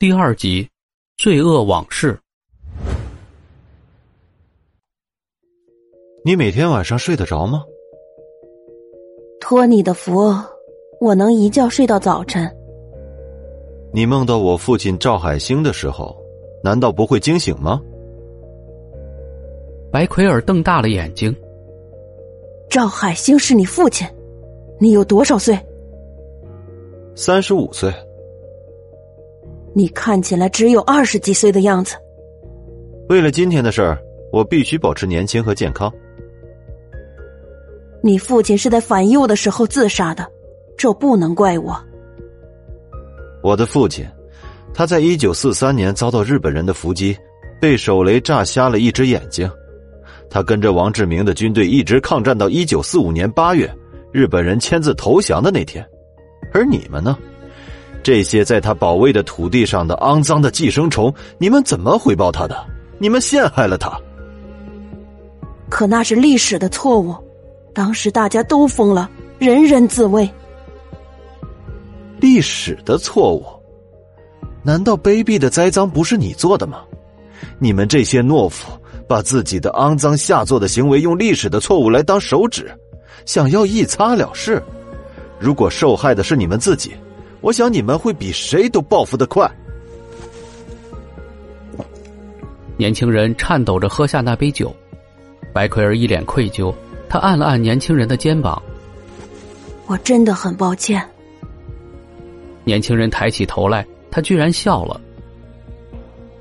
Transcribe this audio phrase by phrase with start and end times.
[0.00, 0.66] 第二集，
[1.18, 2.18] 罪恶往事。
[6.24, 7.62] 你每天晚上睡得着吗？
[9.42, 10.34] 托你的福，
[11.02, 12.50] 我能一觉睡到早晨。
[13.92, 16.16] 你梦到我父亲赵海星的时候，
[16.64, 17.78] 难道不会惊醒吗？
[19.92, 21.36] 白奎尔瞪大了眼睛。
[22.70, 24.08] 赵海星是你父亲，
[24.78, 25.58] 你有多少岁？
[27.14, 27.92] 三十五岁。
[29.74, 31.96] 你看起来只有二十几岁的样子。
[33.08, 33.98] 为了今天的事儿，
[34.32, 35.92] 我必须保持年轻和健康。
[38.02, 40.26] 你父亲是在反右的时候自杀的，
[40.76, 41.76] 这不能怪我。
[43.42, 44.06] 我的父亲，
[44.72, 47.16] 他在一九四三年遭到日本人的伏击，
[47.60, 49.50] 被手雷炸瞎了一只眼睛。
[50.28, 53.68] 他跟着王志明的军队一直抗战到一九四五年八月，
[54.12, 55.84] 日本人签字投降的那天。
[56.52, 57.18] 而你们呢？
[58.02, 62.56] 这些在他保卫的土地上的肮脏的寄生虫，你们怎么回报他的？
[62.98, 63.98] 你们陷害了他。
[65.68, 67.14] 可那是历史的错误，
[67.72, 70.28] 当时大家都疯了，人人自危。
[72.18, 73.44] 历史的错误？
[74.62, 76.80] 难道卑鄙的栽赃不是你做的吗？
[77.58, 78.72] 你们这些懦夫，
[79.06, 82.70] 把自己的肮脏下作的行为用历史的错误来当手指，
[83.24, 84.62] 想要一擦了事。
[85.38, 86.92] 如果受害的是你们自己。
[87.40, 89.50] 我想你们会比谁都报复的快。
[92.76, 94.74] 年轻人颤抖着喝下那杯酒，
[95.52, 96.74] 白奎儿一脸愧疚，
[97.08, 98.60] 他按了按年轻人的肩膀
[99.86, 101.06] ：“我真的很抱歉。”
[102.64, 105.00] 年轻人抬起头来，他居然笑了：“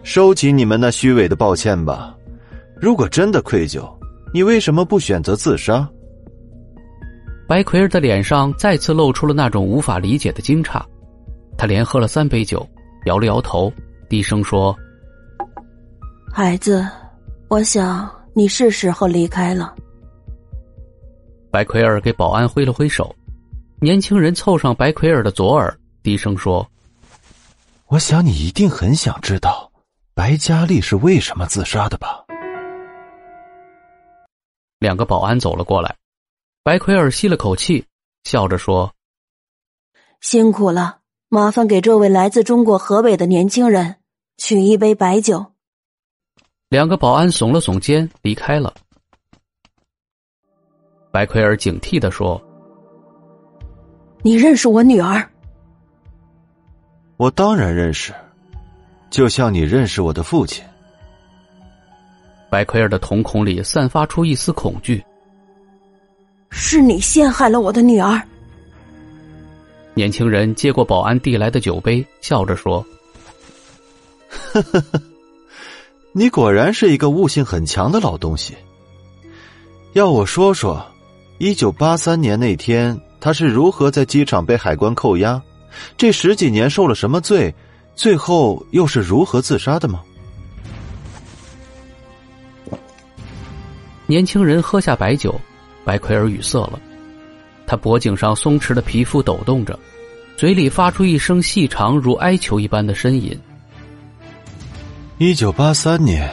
[0.04, 2.16] 收起你们那虚伪的抱歉吧。
[2.80, 3.90] 如果真的愧疚，
[4.34, 5.88] 你为什么不选择自杀？”
[7.50, 10.80] 白奎尔的脸上再次露出了那种无法理解的惊诧，
[11.58, 12.64] 他连喝了三杯酒，
[13.06, 13.74] 摇了摇头，
[14.08, 14.78] 低声说
[16.32, 16.88] ：“孩子，
[17.48, 19.74] 我想你是时候离开了。”
[21.50, 23.16] 白奎尔给保安挥了挥手，
[23.82, 26.64] 年轻人凑上白奎尔的左耳，低声说
[27.90, 29.72] ：“我想你一定很想知道，
[30.14, 32.24] 白佳丽是为什么自杀的吧？”
[34.78, 35.96] 两个保安走了过来。
[36.62, 37.86] 白奎尔吸了口气，
[38.24, 38.94] 笑着说
[40.20, 41.00] ：“辛苦了，
[41.30, 43.96] 麻烦给这位来自中国河北的年轻人
[44.38, 45.54] 取一杯白酒。”
[46.68, 48.74] 两个保安耸了耸肩，离开了。
[51.12, 52.40] 白奎尔警惕的说
[54.22, 55.28] ：“你认识我女儿
[57.18, 58.14] ？”“我当然认识，
[59.10, 60.64] 就像你认识我的父亲。”
[62.52, 65.04] 白奎尔的瞳孔里散发出一丝恐惧。
[66.50, 68.22] 是你陷害了我的女儿。
[69.94, 72.86] 年轻人接过保安递来的酒杯，笑着说
[74.30, 75.02] ：“呵呵呵，
[76.14, 78.56] 你果然是一个悟性很强的老东西。
[79.94, 80.86] 要我说说，
[81.38, 85.42] 一九八三年那天他是如何在机场被海关扣押？
[85.98, 87.54] 这十几年受了什么罪？
[87.96, 90.02] 最后又是如何自杀的吗？”
[94.08, 95.40] 年轻人喝下白酒。
[95.90, 96.80] 白奎尔语塞了，
[97.66, 99.80] 他脖颈上松弛的皮肤抖动着，
[100.38, 103.36] 嘴里发出一声细长如哀求一般的呻吟。
[105.18, 106.30] 一九八三年，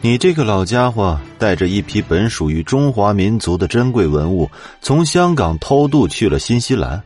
[0.00, 4.50] 你这个老家伙带着一批本属于中华民族的珍贵文物，
[4.80, 6.98] 从香港偷渡去了新西兰。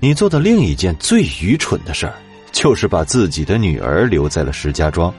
[0.00, 2.14] 你做的另一件最愚蠢的事儿，
[2.52, 5.12] 就是把自己的女儿留在了石家庄。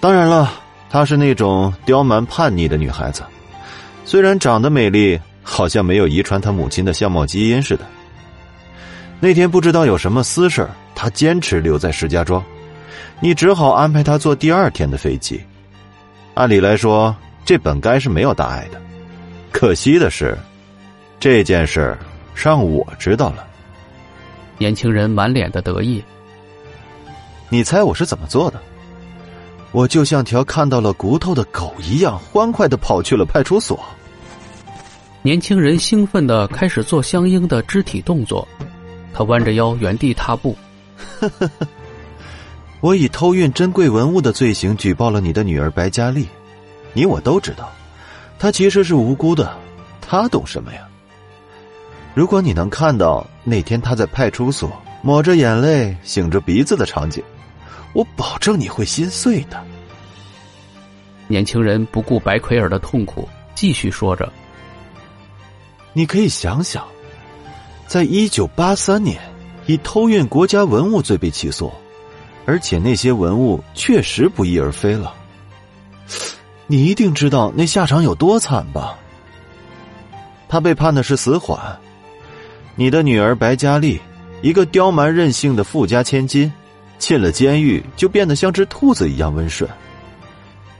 [0.00, 0.52] 当然了，
[0.90, 3.22] 她是那种刁蛮叛逆的女孩子。
[4.04, 7.84] 虽然长得美丽，好像没有遗传她母亲的相貌基因似的。
[9.20, 12.44] 那天不知道有什么私事她坚持留在石家庄，
[13.20, 15.40] 你只好安排她坐第二天的飞机。
[16.34, 18.80] 按理来说，这本该是没有大碍的。
[19.50, 20.36] 可惜的是，
[21.18, 21.96] 这件事
[22.34, 23.46] 让我知道了。
[24.58, 26.02] 年轻人满脸的得意。
[27.48, 28.60] 你猜我是怎么做的？
[29.74, 33.84] 我就像条看到了骨头的狗一样，欢快的跑去了派出所。
[35.20, 38.46] 年轻人兴奋的开始做相应的肢体动作，
[39.12, 40.56] 他弯着腰原地踏步。
[42.80, 46.28] 我以偷运珍贵文物的罪行举报了你的女儿白佳丽，
[46.92, 47.68] 你我都知道，
[48.38, 49.56] 她其实是无辜的，
[50.00, 50.86] 她懂什么呀？
[52.14, 54.70] 如果你能看到那天她在派出所
[55.02, 57.20] 抹着眼泪、擤着鼻子的场景。
[57.94, 59.64] 我保证你会心碎的。
[61.26, 64.30] 年轻人不顾白奎尔的痛苦，继续说着
[65.94, 66.86] ：“你可以想想，
[67.86, 69.18] 在一九八三年
[69.64, 71.72] 以偷运国家文物罪被起诉，
[72.44, 75.14] 而且那些文物确实不翼而飞了。
[76.66, 78.98] 你一定知道那下场有多惨吧？
[80.48, 81.58] 他被判的是死缓。
[82.76, 84.00] 你的女儿白佳丽，
[84.42, 86.52] 一个刁蛮任性的富家千金，
[87.04, 89.68] 进了监狱就变得像只兔子一样温顺。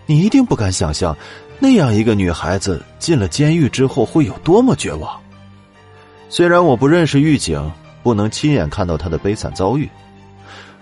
[0.06, 1.14] 你一定不敢想象，
[1.58, 5.20] 那样一个女孩子进了监狱之后会有多么绝望。
[6.30, 7.70] 虽然我不认识狱警，
[8.02, 9.86] 不能亲眼看到她的悲惨遭遇，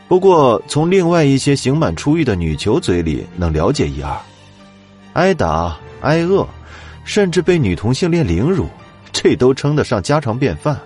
[0.07, 4.17] 不过从另外一些刑满出狱的女囚嘴里能了解一二。
[5.15, 6.47] 挨打、挨饿，
[7.03, 8.69] 甚至被女同性恋凌辱，
[9.13, 10.79] 这都称得上家常便饭。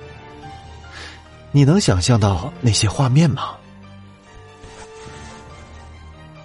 [1.53, 3.51] 你能想象到那些画面吗？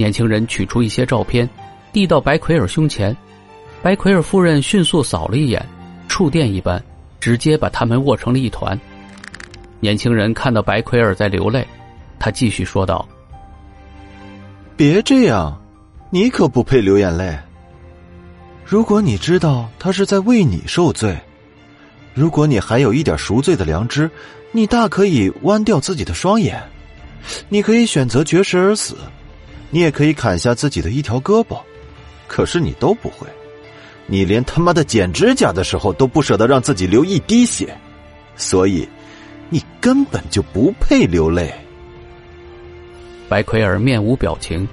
[0.01, 1.48] 年轻人取出一些照片，
[1.94, 3.15] 递到白奎尔胸前。
[3.83, 5.63] 白奎尔夫人迅速扫了一眼，
[6.07, 6.83] 触电一般，
[7.19, 8.80] 直接把他们握成了一团。
[9.80, 11.68] 年轻人看到白奎尔在流泪，
[12.18, 13.07] 他继续说道
[14.75, 15.62] ：“别这样，
[16.09, 17.38] 你可不配流眼泪。”
[18.65, 21.15] 如果你知道他是在为你受罪，
[22.15, 24.09] 如果你还有一点赎罪的良知，
[24.51, 26.59] 你大可以弯掉自己的双眼，
[27.50, 28.98] 你可以选择绝食而死，
[29.72, 31.60] 你也可以砍下自己的一条胳膊，
[32.28, 33.26] 可是你都不会，
[34.06, 37.76] 你连他妈的剪指甲的时候都不舍得让自己流一滴血，
[38.36, 38.88] 所以
[39.50, 41.52] 你根本就不配流泪。
[43.30, 44.68] 白奎尔面无表情，